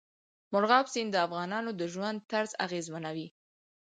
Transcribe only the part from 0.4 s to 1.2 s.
مورغاب سیند د